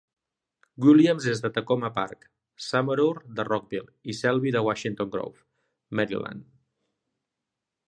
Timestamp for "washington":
4.71-5.15